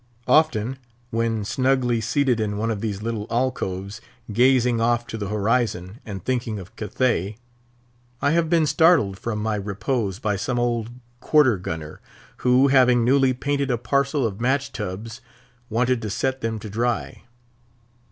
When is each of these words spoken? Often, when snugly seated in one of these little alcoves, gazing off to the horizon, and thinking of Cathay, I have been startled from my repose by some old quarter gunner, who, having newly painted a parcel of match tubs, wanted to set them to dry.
Often, 0.27 0.79
when 1.11 1.45
snugly 1.45 2.01
seated 2.01 2.39
in 2.39 2.57
one 2.57 2.71
of 2.71 2.81
these 2.81 3.03
little 3.03 3.27
alcoves, 3.29 4.01
gazing 4.33 4.81
off 4.81 5.05
to 5.05 5.15
the 5.15 5.27
horizon, 5.29 5.99
and 6.03 6.25
thinking 6.25 6.57
of 6.57 6.75
Cathay, 6.75 7.37
I 8.19 8.31
have 8.31 8.49
been 8.49 8.65
startled 8.65 9.19
from 9.19 9.37
my 9.37 9.53
repose 9.53 10.17
by 10.17 10.37
some 10.37 10.57
old 10.57 10.89
quarter 11.19 11.57
gunner, 11.59 12.01
who, 12.37 12.69
having 12.69 13.05
newly 13.05 13.31
painted 13.33 13.69
a 13.69 13.77
parcel 13.77 14.25
of 14.25 14.41
match 14.41 14.71
tubs, 14.71 15.21
wanted 15.69 16.01
to 16.01 16.09
set 16.09 16.41
them 16.41 16.57
to 16.57 16.69
dry. 16.71 17.21